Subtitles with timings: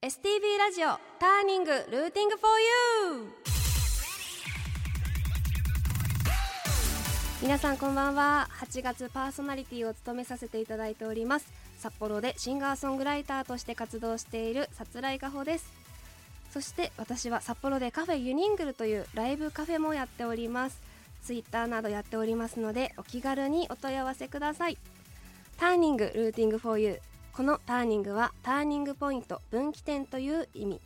[0.00, 0.12] STV
[0.56, 3.26] ラジオターニングルーティングフォーユー
[7.42, 8.48] 皆さんこんばんは。
[8.60, 11.52] 8月パーソナリティを務めさせていただいております。
[11.80, 15.68] 札幌でシンガーソングライターとして活動しているさつらいかほです。
[16.52, 20.80] そして私は札幌でカフェユニングルというライブカフェもやっております。
[21.24, 24.78] ツイッターなどやっておりますのでお気軽にお問い合わせください。
[25.56, 30.80] ターニングルーティングフォーユーこのターニングはターニングポイント分岐点という意味。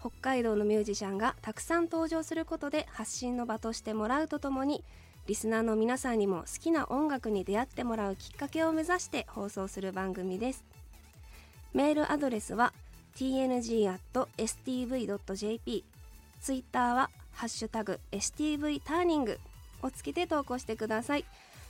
[0.00, 4.84] 北海道のミュージシャンがたくさん登場することで発信の場としてもらうとともに
[5.26, 10.64] リスナーの皆さんにも好きな音楽に出会ってもらうきっかけを目指して放送する番組です。
[11.74, 12.72] メールアドレスは
[13.16, 13.94] tng.stv.jp
[16.40, 19.38] ツイッターはハッシュタグ STV ターニング
[19.82, 21.24] をつけて投稿してください。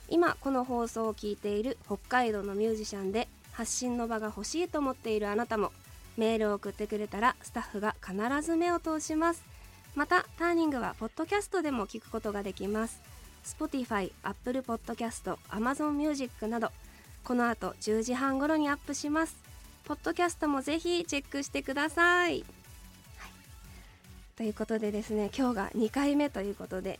[0.07, 3.27] 今この放送を聞いている北海道のミュージシャンで
[3.59, 5.73] 発信の場が欲しいと思っているあなたも
[6.15, 9.43] メールを送ってくれたらスタッフが必ず目を通します。
[9.95, 13.01] またターニングはポッドキャストでも聞くことができます。
[13.43, 16.71] Spotify、Apple Podcast、Amazon Music など
[17.25, 19.35] この後10時半頃にアップします。
[19.83, 22.43] ポッドキャストもぜひチェックしてください、はい、
[24.37, 26.99] ということでですね今日が2回目ということで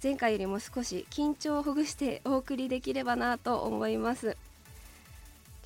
[0.00, 4.36] 前回よりも少し緊張をほぐしてお送りできればなと思います。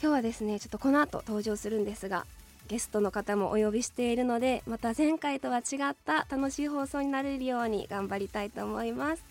[0.04, 2.26] 今日はですねちょっとこの後登場するんですが
[2.68, 9.24] ゲストの方もお呼びしているのでまた前回とは違った楽しい放送になれるように頑張りたいと思います。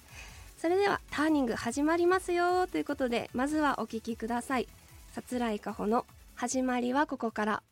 [0.57, 4.67] それではターニング始まりますよということでまずはお聴きください。
[5.11, 7.63] さつらいかほの始まりはここから。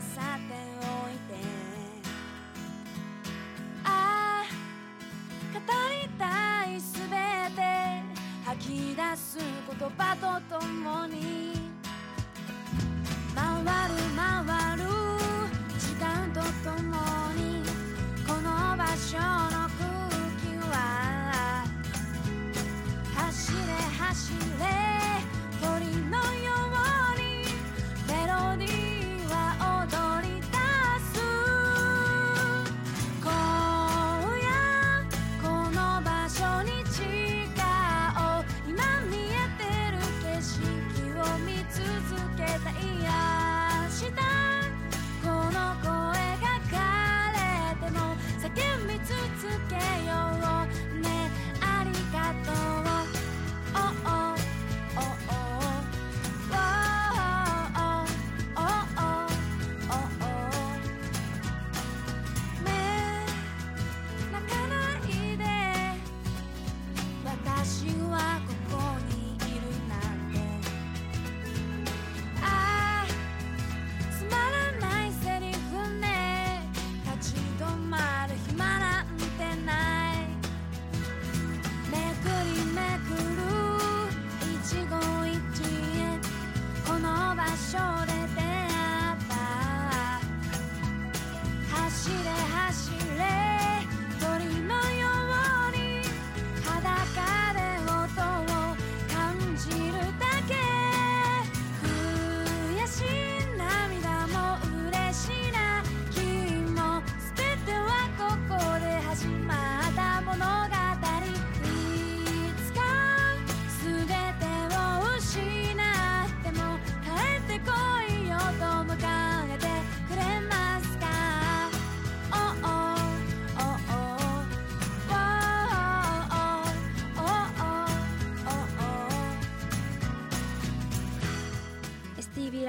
[0.00, 1.44] さておいて。
[3.84, 4.44] ああ
[5.52, 7.16] 語りたいすべ
[7.54, 8.02] て。
[8.44, 11.63] 吐き出す言葉とともに。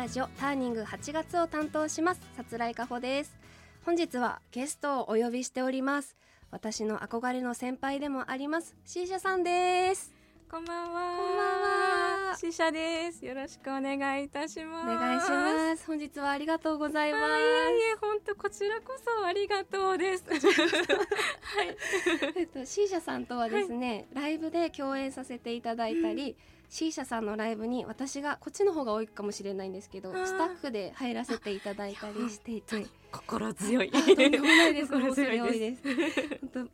[0.06, 3.36] ラジオターニング8月を担当しますさつらいかほです
[3.88, 6.16] 本日はゲストをお呼びしております
[6.52, 10.14] 私の憧れの先輩でもあります C 社さんです
[10.52, 11.18] こんばんは。
[11.18, 13.26] こんばんはシシャです。
[13.26, 14.86] よろしくお願いいたしおます。
[14.86, 17.24] 願いします本日はありがとうございます
[18.00, 20.24] 本当こちらこそありがとうです。
[20.30, 20.40] はい。
[22.36, 26.38] えっと C 社さんとはですね、ライブで共演させていただいたり、
[26.70, 33.92] C 社さんのライブに私がこっちの方が多いかもしれないんですけどスタッフで入らせていただいたりしていて 心強い。
[33.92, 34.94] とんでもないです。
[34.96, 35.82] い強いでです。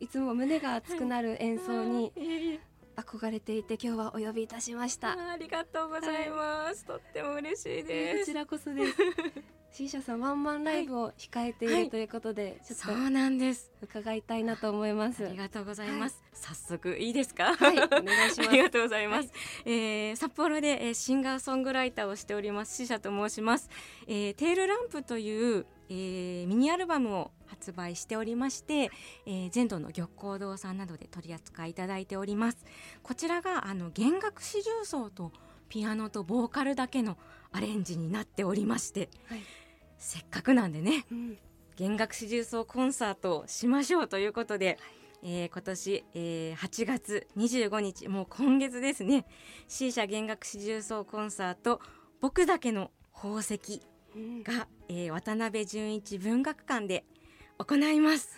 [0.00, 2.12] いつも胸が熱くなる演奏に
[2.96, 5.12] 憧れていて今日はお呼びいたしました。
[5.12, 6.84] あありがとうございます。
[6.84, 8.24] とっても嬉しいでこす。
[8.26, 8.96] ちらこそです。
[9.74, 11.90] シーシャさんワンマンライブを控えている、はい。
[11.90, 13.70] ということでちょっそうなんです。
[13.80, 15.26] と伺いたいなと思います。
[15.26, 17.54] ありがとうございます、早速いいですか？
[17.56, 18.48] はいお願いします。
[18.50, 19.30] ありがとうございます、
[19.64, 23.70] えー札幌で、えーシンガーソングライターをしておりますシシャと申します、
[24.06, 28.90] えーテールランプという、えーミニアルバムを発売しておりまして、
[29.24, 32.58] えー全土の玉光堂さんなどで取り扱いいただいております。
[33.02, 35.32] こちらがあの弦楽四重奏と
[35.70, 37.16] ピアノとボーカルだけの
[37.50, 39.40] アレンジになっておりましてはい
[40.04, 41.38] せっかくなんでねうん。
[41.76, 44.78] 弦楽四重奏コンサートをしましょうということで、
[45.22, 49.24] えー今年、えー8月25日もう今月ですね。
[49.68, 51.80] C 社弦楽四重奏コンサート
[52.20, 53.80] 「僕だけの宝石
[54.16, 57.04] うん」が、えー渡辺淳一文学館で
[57.58, 58.36] 行います。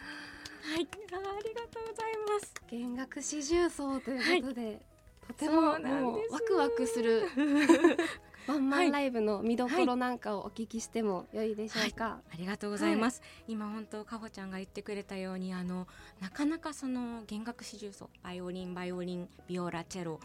[0.62, 1.10] はい、あり
[1.54, 2.54] がとうございます。
[2.68, 4.86] 弦楽四重奏ということで、
[5.26, 7.22] とてそももうワクワクする
[8.46, 13.22] ワンマンライブの見どころなんかをお聞きしても良いでしょうか、ありがとうございます。
[13.48, 15.86] 今本当かほちゃんが言ってくれたようにあの
[16.20, 20.20] なかなかその弦楽四重奏バイオリンバイオリンビオラチェロ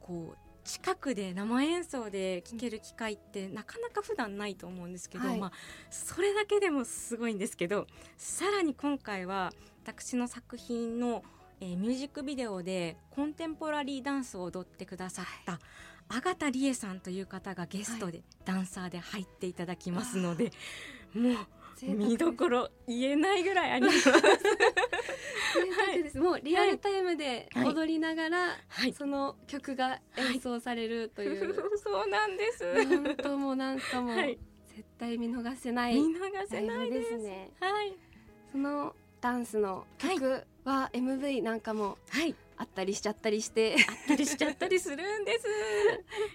[0.00, 5.38] こう近くで生演奏で聴ける機会ってなかなか普段ないと思うんですけど、はい。
[5.38, 5.52] まあ
[5.90, 9.52] それだけでもすごいんですけどさらに今回は
[9.84, 11.22] 私の作品の、
[11.60, 15.58] えーミュージックビデオでコンテンポラリーダンスを踊ってくださった、
[16.10, 20.50] 阿賀理恵さんという方がゲストでダンサーで入っていただきますので、
[21.14, 24.10] もう見どころ言えないぐらいあります。
[24.10, 28.92] 贅沢です、もうリアルタイムではい踊りながら、はい。
[28.92, 32.64] その曲が演奏されるという、 そうなんです。
[32.74, 34.38] なんともなんとも、はい。
[34.66, 37.04] 絶対見逃せない見逃せないで。
[37.04, 37.16] す。
[37.18, 37.52] ね。
[37.60, 37.96] はい。
[38.50, 42.34] そのダンスの曲は MV なんかもはい。
[42.60, 45.38] あったりしちゃったりして、あったりしちゃったりするんで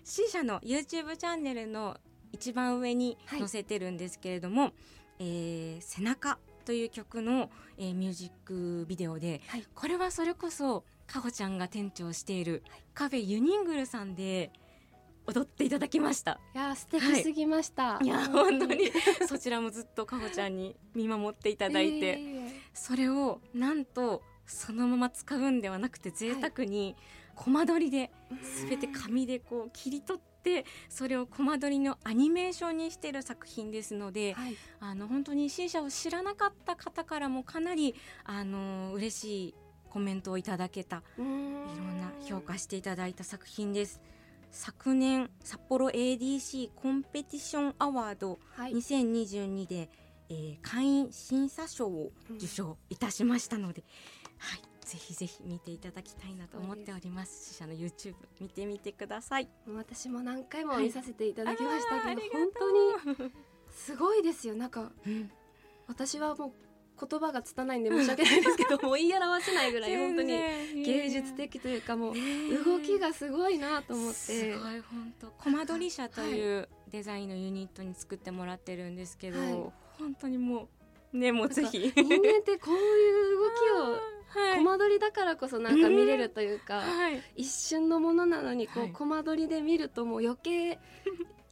[0.04, 0.24] す。
[0.24, 1.98] C 社の YouTube チャンネルの
[2.32, 4.74] 一番上に載せてるんですけれども、
[5.20, 9.68] えー背中という曲の、えーミュージックビデオで、はい。
[9.76, 12.64] これはそれこそかほちゃんが店長をしている
[12.96, 14.52] カフェユニングルさんで
[15.28, 16.40] 踊っていただきました。
[16.56, 18.08] いやー素敵すぎました、い。
[18.08, 18.92] や本当に。
[19.28, 22.62] そちらもずっとかほちゃんに見守っていただいて、え。
[22.74, 26.96] それをなんとそのまま使うんではなくて贅沢に
[27.36, 34.56] コマ撮りでー全て紙でこう切り取ってそれをコマ撮りのアニメーションにしている作品ですのではい。
[34.80, 39.56] あの本当に C 社を知らなかった方からもかなりあの嬉しい
[39.90, 44.00] コメントをいただけたいろんな評価していただいた作品です。
[44.52, 48.74] 昨年札幌 ADC コンペティションアワードはい。
[48.74, 49.90] 2022で、
[50.30, 53.84] えー会員審査賞を受賞いたしましたので、
[54.38, 57.54] はい、ぜひぜひ見ていただきたいなと思っております。
[57.54, 59.50] 死者の YouTube 見てみてください。
[59.76, 62.48] 私も何回も見させていただきましたけど、あーありが本
[63.16, 63.32] 当に
[63.76, 64.56] すごいですよ。
[64.56, 65.32] なんかうん、
[65.88, 66.52] 私はもう
[66.98, 70.34] 言葉が拙いんで申し訳ないですけどもう言い表せないぐらい本当に
[70.76, 72.22] に芸術的というかもうね
[72.64, 74.14] 動きがすごいなと思って。
[74.14, 75.28] すごい本当。
[75.32, 79.50] コマ撮り社というデザインのユニットに作ってもらってるんですけど、はい。
[80.00, 80.70] 本当にも
[81.14, 81.80] うねもうぜひ。
[81.80, 84.00] 人間ってこういう動きを
[84.36, 84.58] はい。
[84.58, 87.22] コマ撮りだからこそなんか見れるというか、はい。
[87.36, 88.92] 一瞬のものなのにこう、はい。
[88.92, 90.80] コマ撮りで見るともう余計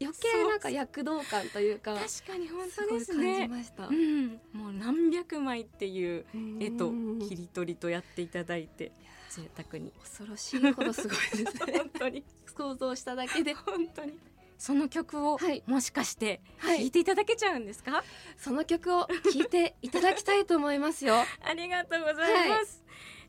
[0.01, 3.47] 余計なんか躍動感というか確かに本当です感じね。
[3.47, 3.88] ました。
[3.88, 6.25] うん、もう何百枚っていう
[6.60, 7.19] 絵とうん。
[7.19, 8.91] 切り取りとやっていただいて
[9.29, 9.91] 贅沢に。
[10.01, 11.74] 恐ろしいほどすごいですね。
[11.77, 12.24] 本当に。
[12.55, 13.53] 想像しただけで。
[13.53, 14.17] 本当に。
[14.57, 15.63] その曲をはい。
[15.65, 16.89] もしかしてはい。
[16.91, 18.03] ていただけちゃうんですか、
[18.38, 21.15] その曲を聴いていただきたいと思いますよ。
[21.43, 22.82] ありがとうございます、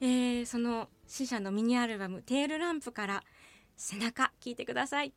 [0.05, 3.23] えーその死者のミニアルバムテールランプから
[3.75, 5.15] 背中聞いてください。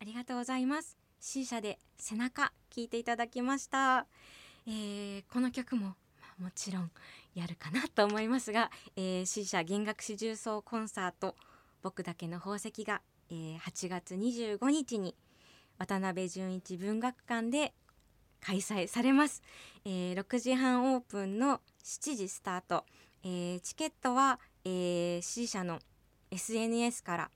[0.00, 0.96] ありがとうございます。
[1.20, 4.06] C 社で背中聞いていただきました、
[4.66, 5.94] えーこの曲もま
[6.38, 6.90] あもちろん
[7.34, 11.36] やるかなと思いますが、えー、C 社弦楽四重奏コンサート
[11.82, 15.14] 僕だけの宝石が、えー8月25日に
[15.76, 17.74] 渡辺淳一文学館で
[18.40, 19.42] 開催されます、
[19.84, 22.86] えー6時半オープンの7時スタート、
[23.26, 25.80] えーチケットは、えー C 社の
[26.30, 27.30] SNS から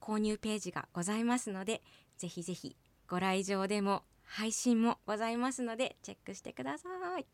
[0.00, 1.82] 購入ページがございますので
[2.16, 2.74] ぜひぜひ
[3.06, 7.26] ご来場でも配信もございますのでチェックしてください。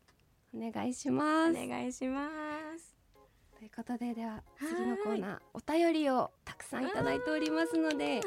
[0.53, 1.51] お願いします。
[1.51, 2.29] お願いしま
[2.77, 2.93] す。
[3.57, 8.21] ということででは次のコーナーお便りをたくさんいただいておりますので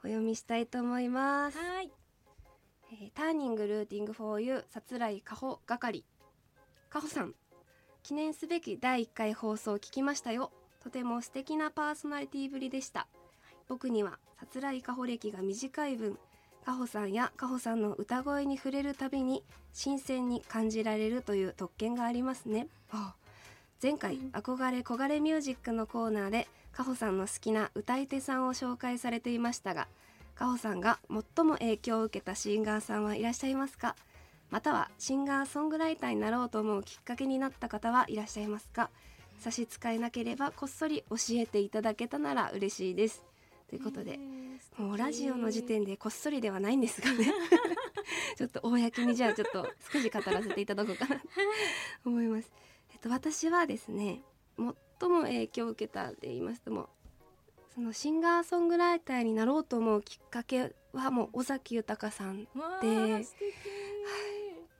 [0.00, 1.90] お読みしたいと思います、はい。
[2.92, 6.04] えーターニングルーティングフォーユーさつらいかほ係。
[6.90, 7.34] かほさん
[8.02, 10.50] 記念すべき第1回放送を聞きましたよ。
[10.82, 13.06] とても素敵なパーソナリティぶりでした。
[13.68, 16.18] 僕にはさつらいかほ歴が短い分
[16.64, 19.42] カホさんやカホさんの歌声に触れるたびに
[19.72, 22.66] 新鮮に感じられるという特権がありますね。
[23.82, 24.30] 前回うん。
[24.30, 29.86] 憧れ焦がれミュージックのコーナーでカホさんの好きな歌い手さんを紹介されていましたが
[30.34, 33.94] カホさんが最も影響を受けたシンガーさんはいらっしゃいますか？
[34.52, 38.90] またはシンガーソングライターになろうと思うきっかけになった方はいらっしゃいますか？
[39.40, 43.24] 差し支えなければこっそり教えていただけたなら嬉しいです。
[43.70, 44.20] ということで
[44.76, 47.32] もうラジオの時点でこっそりではないんですがね。
[48.36, 51.22] ちょっと公にじゃあちょっと少し語らせていただこうかなと
[52.04, 52.52] 思います。
[52.92, 54.20] えっと私はですね
[55.00, 56.90] 最も影響を受けたで言いますとも
[57.74, 63.54] そのシンガーソングライターになろうと思うきっかけはもう尾崎豊さんわでー素敵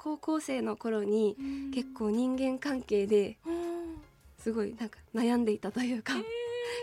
[0.03, 1.71] 高校生の頃にうん。
[1.71, 4.03] 結構人間関係でうん
[4.39, 6.15] すごいなんか悩んでいたというか、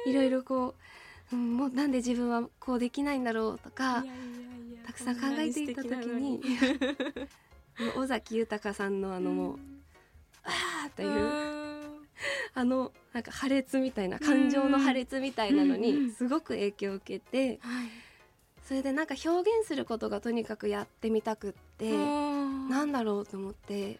[0.07, 0.75] いろいろこ
[1.33, 4.05] う、うん、もうなんで自分はこうできないんだろうとか
[4.85, 6.41] たくさん考えていた時に
[7.97, 9.81] 尾崎豊さんのあのもう、ん。
[10.45, 11.69] あーといううん。
[12.53, 17.87] あのなんか破裂みたいな感情の破裂みたいなのうんうんにすごく影響を受けてはい
[18.69, 23.99] それでなんか表現することがとにかくやってみたくってななんだろうと思ってで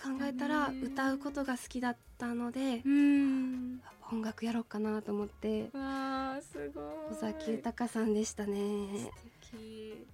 [0.00, 3.80] 考えたら歌うことが好きだったのでうん。
[4.12, 6.84] 音楽やろうかなと思ってわあすごい。
[7.10, 9.10] 尾崎豊さんでしたね。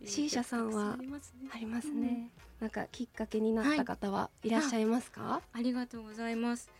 [0.06, 1.50] C 社さんはありますね。
[1.54, 2.30] ありますね。
[2.58, 5.42] なんかきっかけになった方はいらっしゃいますか？
[5.52, 6.70] ありがとうございます。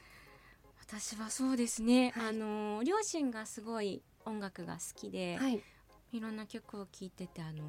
[0.88, 2.28] 私はそうですね、はい。
[2.28, 5.60] あの両親がすごい音楽が好きで、はい
[6.12, 7.62] い、ろんな曲を聴いててあの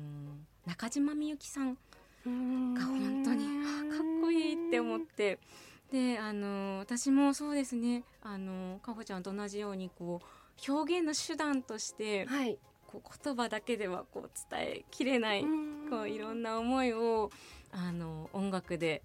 [0.65, 1.77] 中島みゆきさんが
[2.25, 5.39] 本当にあかっこいいって思って。
[5.91, 8.03] であの私もそうですね。
[8.23, 12.57] あのかほちゃんと同じようにこう表現の手段としてはい。
[12.87, 15.45] こう言葉だけではこう伝えきれない、
[15.89, 17.31] こういろんな思いを
[17.71, 19.01] あの音楽で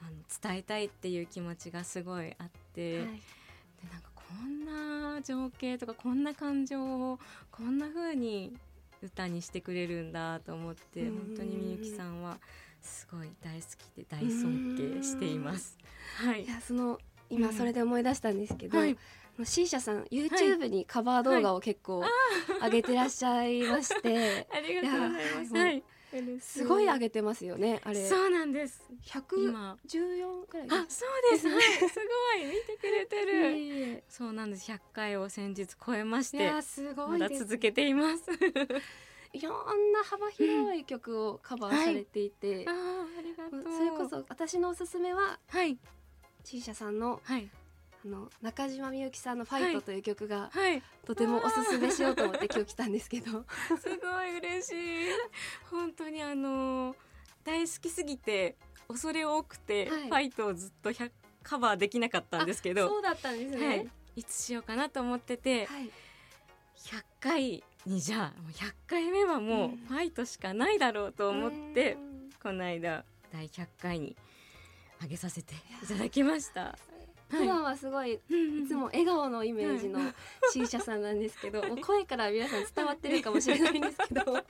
[0.00, 0.10] あの
[0.42, 3.06] 伝えたいっていう気持ちがすごいあって、はい。
[3.06, 3.12] で
[3.92, 6.82] なんかこんな情景とかこんな感情
[7.12, 7.18] を
[7.50, 8.52] こんな風に
[9.02, 12.38] 歌にしてくれるんだと思ってうん本当にみゆきさんは
[12.80, 15.78] すごい大好きで大尊敬しています。
[16.22, 16.44] はい。
[16.44, 16.98] いやその
[17.30, 18.92] 今うんそれで思い出したんですけど、はい。
[18.92, 18.98] も
[19.40, 22.02] う C 社さん YouTube にカバー動画を結構
[22.60, 25.97] 上げてらっしゃいまして、 ありがとうございます。
[26.40, 28.82] すごい上げてますよねあれそうなんです。
[29.04, 29.76] 114今
[30.48, 31.48] くらいあ、そうです。
[31.48, 34.04] はい、すごい見てくれている。
[34.08, 34.70] そうなんです。
[34.70, 38.24] 100回を先日超えましいて、やすごまだいです続けています。
[39.34, 43.62] いろんな幅広い曲をカバーされていて、あー、ありがとう。
[43.76, 45.78] それこそ私のおすすめははい、
[46.44, 47.50] C 社さんのはい、
[48.04, 50.82] あの中島みゆきさんの「ファイト」という曲がはい。
[51.04, 53.44] とてもおすすめしようと思って今日来たんですけど。
[53.80, 55.08] すごい嬉しい。
[55.70, 56.94] 本当にあの
[57.44, 58.56] 大好きすぎて
[58.88, 60.00] 恐れ多くて、はい。
[60.02, 61.10] ファイトをずっと100
[61.42, 65.90] カバーできなかったんですけど、そうだったんですね、はい、いつしようかなと思ってて、はい。
[66.76, 69.76] 100回にじゃあもう100回目はもううん。
[69.78, 72.30] ファイトしかないだろうと思って、うん。
[72.42, 74.16] この間第100回に
[75.00, 76.78] 上げさせていただきました。
[77.28, 78.18] 普段はすごいい
[78.66, 80.00] つも笑顔のイメージの
[80.50, 84.42] C 社さんなんですけど、 声から皆さん伝わってるかもしれないんですけど本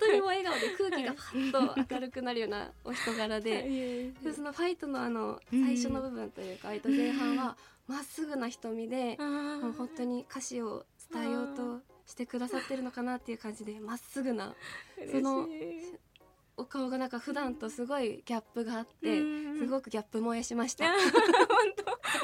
[0.00, 4.12] 当にもう笑顔で空気がパッと明るくなるようなお人柄で。
[4.22, 5.64] でそのファイトのあのうん。
[5.64, 7.56] 最初の部分というか、割と前半は
[7.86, 14.54] まっすぐな瞳で、ももう本当に歌詞を伝えようとしてくださってるのかなっていう感じでまっすぐな
[15.10, 15.48] その
[16.56, 19.22] お顔がなんか普段とすごいギャップがあって、
[19.58, 20.92] すごくギャップ萌えしました。
[20.92, 20.98] 本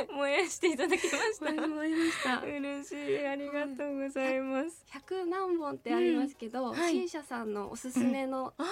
[0.07, 0.13] 当。
[0.15, 1.47] 燃やしていただきました。
[1.47, 2.41] 萌えました。
[2.41, 3.27] 嬉しい。
[3.27, 4.85] ありがとうございます。
[4.93, 6.75] 100何本ってありますけど、うん。
[6.75, 6.93] はい。
[6.93, 8.67] C 社さんのおすすめの、ああ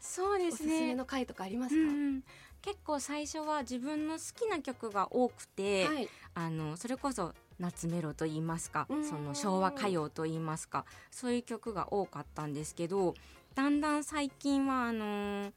[0.00, 0.94] そうでおすすめすね。
[0.94, 1.92] の回とかありますか、
[2.62, 9.04] 結構最初は自分の好きな曲が多くて、はい、あのそれこそ夏メロと言いますかうん。
[9.04, 13.14] その昭和歌謡と言いますかそういう曲が多かったんですけど
[13.54, 15.52] だんだん最近はあのー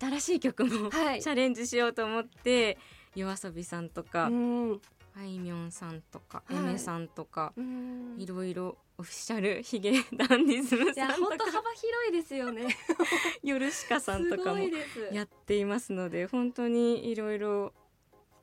[0.00, 2.76] 新しい曲も、はいチャレンジしようと思って
[3.14, 4.80] 夜遊びさんとか、うん
[5.16, 12.66] あいみょんさんとか、はいエメさんとか、うんいろいろオフィシャルヒゲダンディズムいやさんとか本当幅広いですよね。
[13.42, 14.68] ヨルシカさんとかすも。
[15.12, 17.72] やっていますので本当にいろいろ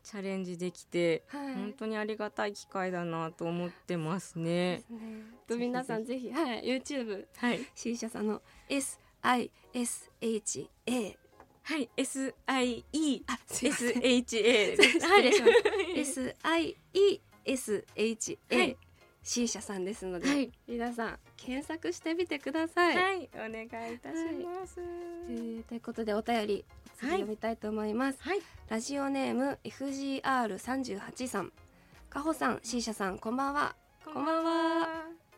[0.05, 1.55] チャレンジできて、はい。
[1.55, 4.77] 本当にありがたい機会だなと思ってますね。
[4.77, 4.83] で。
[4.83, 4.99] すね。
[5.47, 11.17] と皆さんぜひはい YouTube はい、C 社さんの S I S H A
[11.63, 13.21] はい、S I E
[13.63, 14.01] S ん。
[14.03, 15.99] H A 失礼しましはい。
[15.99, 18.77] S I E S H は A い
[19.25, 20.51] C 社さんですので、はい。
[20.67, 24.15] 皆さん検索してみてください、はい、お願いいたし
[24.45, 24.79] ます。
[25.27, 26.65] えーということでお便り
[26.95, 28.39] 次読みたいと思います、はい、
[28.69, 31.51] ラジオネーム FGR38 さん。
[32.07, 33.75] かほさん C 社さんこんばんは。
[34.05, 34.87] こんばんは。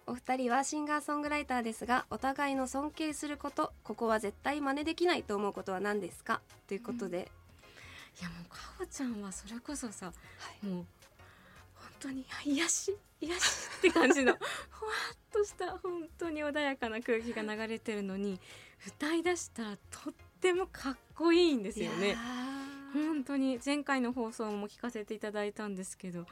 [0.06, 6.42] お二人はシンガーソングライターですがお互いの尊敬することここは絶対真似できないと思うことは何ですか？
[6.68, 7.32] ということで、
[8.20, 10.12] いやもうかほちゃんはそれこそさ、は
[10.62, 10.66] い。
[10.66, 10.86] もう本
[12.00, 14.34] 当に癒し癒しって感じの
[14.72, 18.40] ほわっとした本当に穏やかな空気が流れてるのに
[18.88, 22.16] 歌い出したらとってもかっこいいんですよね。
[22.94, 26.26] 本当に前回の放送も聞かせていただいたんですけど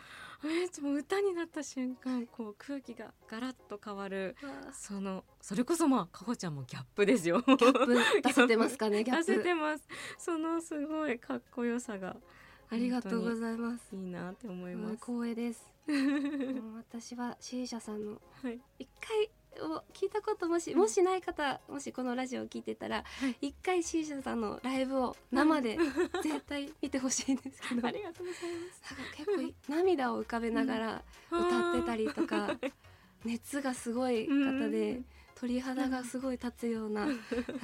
[0.44, 7.42] えー、もう歌になった瞬間こう空気がガラッと変わるわそのそれこそまあかほちゃんもギャップですよ。
[7.42, 9.88] ーギャップ出せてますかねギャッ 出せプてます。
[10.18, 12.16] そのすごいかっこよさが
[12.70, 13.96] ありがとうございます。
[13.96, 14.96] いいなって思います。
[14.98, 15.70] 光栄です。
[16.78, 18.60] 私は C 社さんのはい。
[18.80, 19.30] 一回
[19.64, 23.38] を聞いたこともしもしない方もしこのラジオを聞いてたらはい。
[23.42, 25.78] 一回 C 社さんのライブを生で
[26.24, 27.86] 絶対見てほしいんですけど。
[27.88, 28.96] ありがとうございます。
[28.96, 32.58] なんか結構い涙を浮かべながら歌ってたりとか
[33.24, 35.02] 熱がすごい方で
[35.36, 37.16] 鳥肌がすごい立つようなライ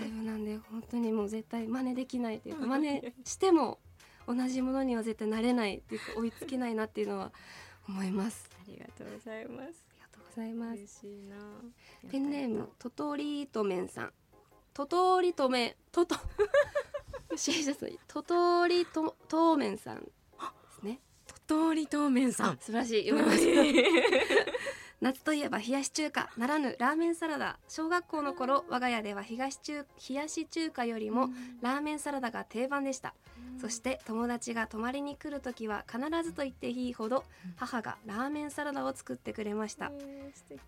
[0.10, 3.80] ブなんで本当にもう絶対真似できないというか真似しても
[4.28, 7.32] 同じものには絶対なれないっていうか追いつけないなっていうのは
[7.88, 8.50] 思います。
[8.60, 9.86] ありがとうございます。
[9.90, 10.78] ありがとうございます。
[10.78, 11.36] 嬉しいな。
[12.10, 14.14] ペンネームトトリートメンさん。
[14.74, 16.16] トトリトメトト
[18.08, 20.12] トトリトトーメンさんで
[20.72, 21.00] すね。
[21.48, 22.50] ととりとうめんさん。
[22.52, 24.81] あ素晴らしい 読めました。
[25.02, 27.58] 夏といえば冷やし中華ならぬラーメンサラダ。
[27.68, 31.30] 小学校の頃我が家では東中冷やし中華よりも
[31.62, 33.16] ラーメンサラダが定番でした、
[33.60, 37.24] そして友達が泊まりに来る時は必ずと言っていいほど
[37.56, 39.92] 母がラーメンサラダを作ってくれました。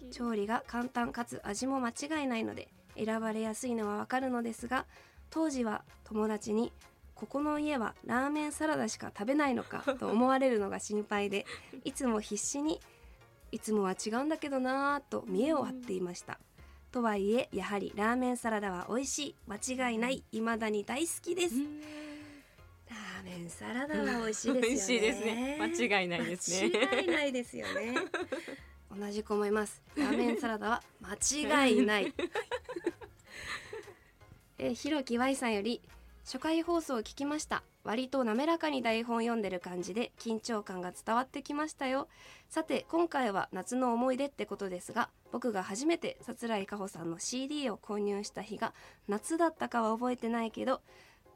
[0.10, 4.88] 調理が簡単かつ味も間違いないので選ばれやすいのはわかるのですが
[5.30, 6.74] 当時は友達に
[7.14, 11.46] 「ここの家はラーメンサラダしか食べないのか」と思われるのが心配で
[11.84, 12.82] いつも必死に
[13.54, 16.40] 「いつもは違うんだけどなぁ」と見栄を張っていました。
[16.92, 19.36] とはいえやはりラーメンサラダは美味しい。
[19.48, 20.24] 間違いない。
[20.32, 21.82] 未だに大好きです、うん。
[21.82, 24.62] ラーメンサラダは美味しいですよね。
[24.68, 25.58] 美味しいですね。
[25.60, 26.70] 間違いないですね。
[26.70, 27.96] 間違いないですよね。
[28.96, 29.82] 同じく思います。
[29.96, 32.14] ラーメンサラダは間違いない。
[34.60, 35.82] えーひろき Y さんより
[36.26, 42.08] 初回放送を聞きました割と滑らかに台本読んでる感じで緊張感が伝わってきましたよ。
[42.50, 48.74] さて今回は夏の思い出ってことですが僕が初めてさつらいかほさんの CD を購入した日が
[49.08, 50.82] 夏だったかは覚えてないけど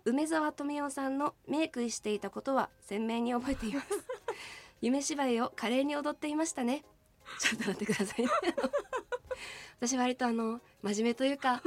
[0.06, 3.88] 梅沢富美男さんのメイクしていたことは鮮明に覚えています。
[4.80, 6.86] 夢芝居を華麗に踊っていましたね。
[7.40, 8.30] ちょっと待ってくださいね。
[9.80, 11.62] 私割とあの真面目というか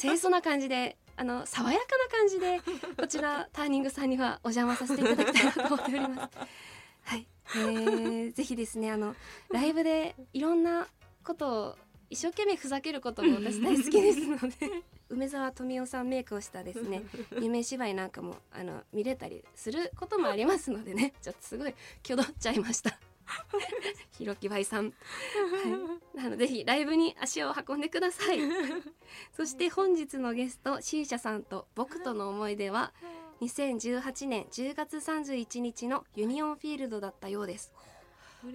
[0.00, 2.60] 清楚な感じであの爽やかな感じで
[2.96, 6.38] こちらターニングさんにはお邪魔させていただきたいなと思っております。
[7.04, 9.14] はい、えー、ぜひですねあの
[9.52, 10.88] ライブでいろんな
[11.22, 11.76] ことを
[12.10, 17.02] 一生懸命ふざけることも私大好きですので梅沢富美男さんメイクをしたですね
[17.40, 21.74] 夢芝居なんかもあの見れたりすることもありますのでねちょっとすごい
[22.04, 22.98] 挙動っちゃいました
[24.18, 24.90] ひろきばいさん、は
[26.14, 28.38] い、なのでぜひライブに足を運んでください。
[29.36, 32.92] そして本日のゲスト C 社さんと僕との思い出は
[33.40, 37.72] 2018年10月31日のユニオンフィールドだったようです。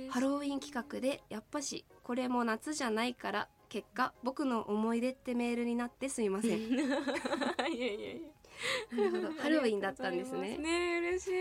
[0.09, 6.59] ハロウィン企画でやっぱしこれも夏じゃないから結果僕の思い出ってメールになってすいません。
[6.61, 8.38] いやいやいや。
[8.91, 11.31] なるほどハロウィンだったんですねすね嬉しい。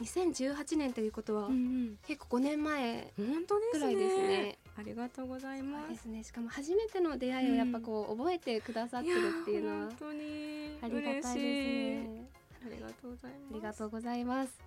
[0.00, 3.78] 2018年ということは、ん結構5年前本当ですね。
[3.78, 4.58] くらいですね。
[4.76, 5.86] ありがとうございま。
[5.88, 12.30] ですすねしかも初めての出会いをやっぱこう覚えてくださってるっていうのは本当にありがたいですね
[12.64, 13.50] ありがとうございます。
[13.50, 14.60] ありがとうございます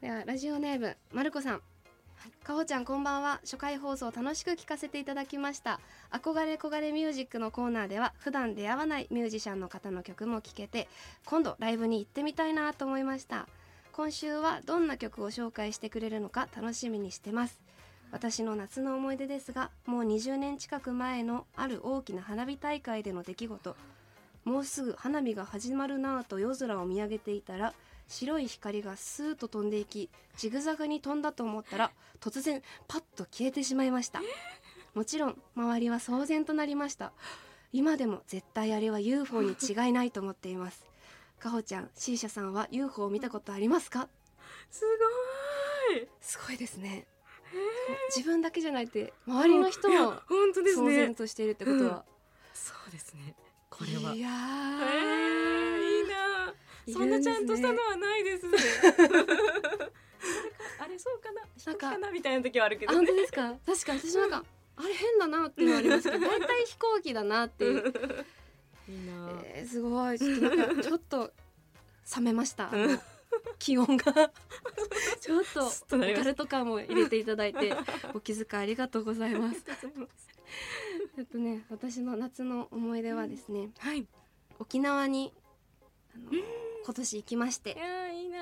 [0.00, 1.62] ではラジオネームまるこさん
[2.42, 3.40] かほちゃんこんばんは。
[3.42, 5.80] 初回放送楽しく聞かせていただきました。
[6.10, 10.88] 憧れ焦がれミュージックのコーナーでは普段出会わないミュージシャンの方の曲も聴けて
[11.26, 13.46] 今度ライブに行ってみたいなと思いました。
[13.92, 17.60] 今週はどんな曲を紹介してくれるのか楽しみにしてます。
[18.10, 23.76] 私の夏の思い出ですがもう20年近く前のある大きな花火大会での出来事。
[24.44, 27.74] もうすぐ花火が始まるなぁと夜空を見上げていたら
[28.08, 31.90] 白い光がスーッと飛んでいきジグザグに飛んだと思ったら
[32.20, 34.20] 突然パッと消えてしまいました。
[34.94, 37.12] もちろん周りは騒然となりました。
[37.72, 40.86] 今でも絶対あれは UFO に違いないと思っています。
[41.40, 44.08] かほちゃん C 社さんは UFO を見たことありますか？
[44.70, 44.84] す
[45.90, 46.06] ごい。
[46.20, 47.06] すごいですね。
[48.14, 52.04] 自分だけじゃないって周りの人も本当です騒然ねとしているってことは、
[52.52, 53.34] そうですね。
[53.70, 54.14] これは。
[54.14, 54.28] いや
[56.92, 58.46] そんなちゃんとしたのはないです。
[58.48, 58.58] ね
[60.80, 61.42] あれそうかな？
[61.56, 63.06] 飛かなみたいな時はあるけあどね。
[63.06, 63.54] 本当ですか？
[63.66, 64.44] 確かに私なんか
[64.76, 67.80] あれ変だなっていうのはありますけど大体飛行機だなっていう、
[68.88, 69.40] いいな。
[69.44, 70.18] えー、すごい。
[70.18, 71.32] ちょっとなんかちょっと
[72.16, 73.00] 冷めました、うん。
[73.58, 74.12] 気温が。
[75.20, 77.74] ちょっとスッとなりましたタルト感も入れていただいて
[78.14, 79.64] お気遣いありがとうございます。
[81.16, 84.00] えっとね私の夏の思い出はですね、はい。
[84.00, 84.06] い
[84.58, 85.32] 沖縄に
[86.14, 86.30] あの
[86.84, 87.70] 今年行きまして。
[87.70, 88.38] やーいいな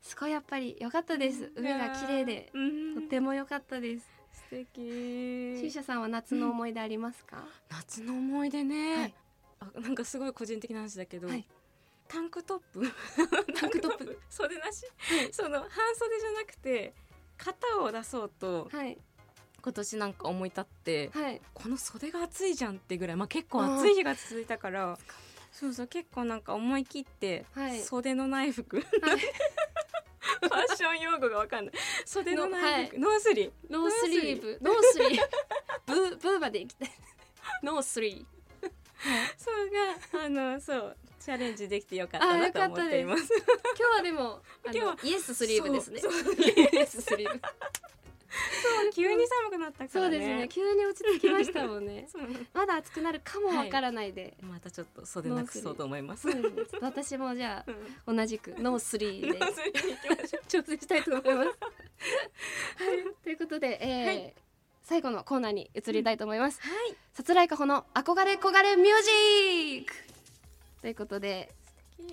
[0.00, 1.52] すごいやっぱり良かったです。
[1.54, 2.50] 海が綺麗で。
[2.54, 2.94] うん。
[2.94, 4.08] とても良かったです。
[4.32, 5.60] 素敵。
[5.60, 9.14] C 社さんは夏の思い出ありますか、夏の思い出ね、はい。
[9.60, 11.46] あなんかすごい個人的な話だけど、はい。
[12.08, 12.90] タンクトップ。
[13.54, 14.18] タンクトップ？
[14.30, 15.32] 袖なし、はい。
[15.32, 16.94] その半袖じゃなくて
[17.36, 18.98] 肩を出そうとはい。
[19.62, 21.40] 今年なんか思い立って、はい。
[21.54, 24.98] この袖が暑いじゃんってぐらい、まあ、結構暑い日が続いたから
[25.52, 27.80] そうそう結構なんか思い切って、はい。
[27.80, 28.52] 袖のない。
[28.52, 28.90] 服、 ファ
[30.72, 31.74] ッション用語がわかんない。
[32.06, 32.86] 袖のない。
[32.88, 33.52] 服、ノースリー。
[33.70, 34.58] ノースリーブ。
[34.62, 35.20] ノースリー。
[35.86, 36.90] ブーブーまで行きたい。
[37.62, 38.26] ノースリ
[39.36, 43.22] そうがあのそうチャレンジできてよかったなと思っています。
[43.22, 43.26] ー
[43.78, 46.00] 今日はでも今日はイエススリーブですね。
[46.72, 47.40] イエススリーブ
[48.94, 49.90] 急に寒くなったからね。
[49.92, 50.48] そうですね。
[50.48, 52.08] 急に落ち着きましたもんね。
[52.52, 56.30] まだ暑くなるかもわからないで、またちょっと袖なくそうと思います。
[56.30, 56.56] そうですね。
[56.66, 58.14] ちょっと私もじゃうん。
[58.14, 59.38] あ同じくノースリーで。
[60.48, 61.48] 挑戦したいと思います。
[61.48, 64.34] はい、ということで、えーはい。
[64.82, 66.60] 最後のコーナーに移りたいと思います。
[66.60, 66.96] はい。
[67.12, 69.10] さつらいかほの憧れ焦がれミュージ
[69.78, 69.94] ック。
[70.80, 71.54] ということで、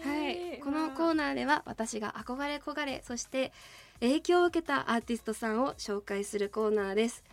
[0.02, 3.52] はい、このコーナーでは私が憧れ焦がれそして
[4.00, 7.24] 影響を受けたアーティストさんを紹介するコーナーです。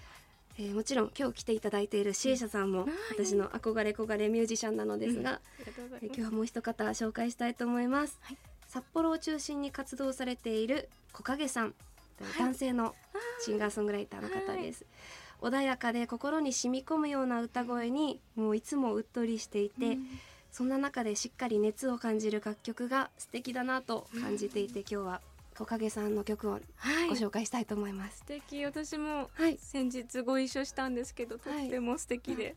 [0.59, 2.91] えーもちろん今日来ていただいている C 社さんもはい。
[3.15, 6.05] 私の憧れ焦がれミュージシャンなのですが、うございます。
[6.05, 8.39] え今日はもう一方紹介したいと思います、はい。
[8.67, 11.75] 札幌を中心に活動されている木影さん
[12.19, 12.27] とい。
[12.27, 12.95] う男性の
[13.45, 14.87] シンガーソングライターの方です、
[15.43, 19.99] 穏やかで心に染み込むような歌声にもういつもうっとりしていて、
[20.51, 25.21] そんな中でしっかり熱を感じる楽曲が素敵だなと感じていて、今日は
[25.55, 26.59] 木影さんの曲をは
[27.05, 27.09] い。
[27.09, 28.65] ご紹介したいと思います、素敵。
[28.65, 32.57] 私もはい先日ご一緒したんですけどとっても素敵で、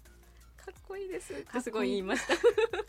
[0.57, 2.35] かっこいいですってすごい言いました。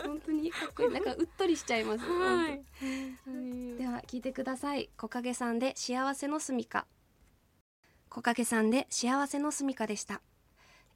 [0.05, 0.91] 本当にかっこいい。
[0.91, 2.61] なんかうっとりしちゃいます、はい。
[3.79, 4.91] では聞いてください。
[4.97, 6.87] 木影さんで幸せの住みか。
[8.09, 10.21] 木影さんで幸せの住みかでした。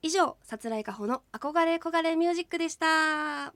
[0.03, 3.55] 以上さつらいかほの憧れ焦がれミュージックでした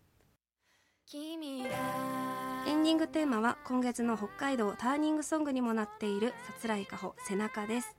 [1.11, 7.97] エンディングテーマは今月の北海道ターニングソングにもなっているさつらいかほ背中です。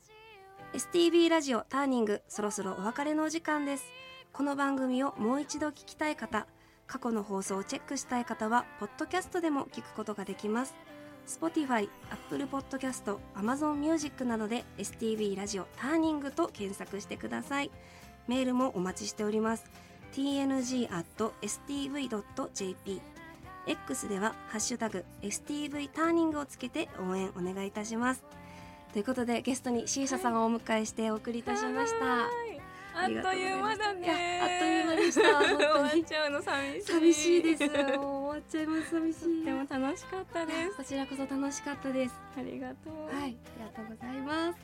[0.73, 3.85] STB ラジオターニングそろそろお別れのお時間です。
[4.31, 6.45] この番組をもう一度聞きたい方
[6.85, 10.75] 過去の放送をチェックしたい方はポッドキャストでも聞くことができます。
[11.25, 17.71] Spotify、Apple Podcast、Amazon Music などで STB ラジオターニングと検索してください。
[18.27, 19.88] メールもお待ちしております。
[20.13, 20.89] tng.stv.jp
[23.67, 28.23] X ではハッシュタグ STV ターニングをつけて応援お願いいたします。
[28.93, 32.59] ということでゲストに C 社さんをお迎えしてお送りいたしました、はい。
[32.95, 34.41] あっという間だね。
[34.41, 35.21] あっという間でした。
[35.47, 36.91] 本当の寂しい。
[36.91, 37.67] 寂しいです。
[37.67, 38.89] もう終わっちゃいます。
[38.89, 40.77] 寂しいでも楽しかったです。
[40.77, 42.15] こちらこそ楽しかったです。
[42.35, 43.05] ありがとう。
[43.05, 44.59] はいありがとうございます。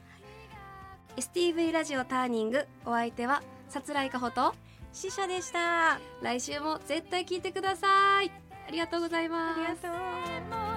[1.18, 4.54] STV ラジオターニングお相手はさつらいかほと
[4.96, 5.96] 死者でした。
[5.96, 8.32] あ来週も絶対聞いてください
[8.68, 10.75] ありがとうございますりがとう。